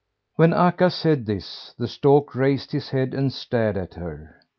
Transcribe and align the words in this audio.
When 0.35 0.51
Akka 0.51 0.89
said 0.89 1.27
this, 1.27 1.75
the 1.77 1.87
stork 1.87 2.33
raised 2.33 2.71
his 2.71 2.89
head 2.89 3.13
and 3.13 3.31
stared 3.31 3.77
at 3.77 3.93
her. 3.93 4.39